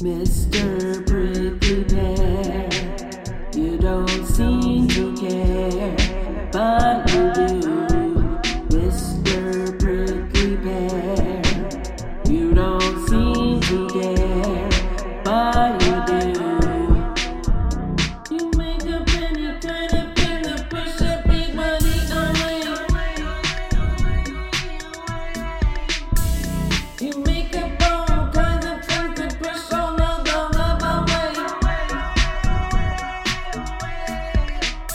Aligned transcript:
Mr. 0.00 1.04
Prickly 1.08 1.82
Pear, 1.82 2.68
you 3.52 3.76
don't 3.78 4.24
seem 4.26 4.86
to 4.86 5.12
care, 5.16 5.96
but 6.52 7.10
you 7.12 7.32
do. 7.34 8.38
Mr. 8.70 9.76
Prickly 9.80 10.56
Pear, 10.58 11.42
you 12.32 12.54
don't 12.54 13.08
seem 13.08 13.60
to 13.62 13.88
care, 13.88 14.68
but 15.24 15.82
you 15.82 15.97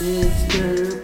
It's 0.00 0.54
your 0.56 1.03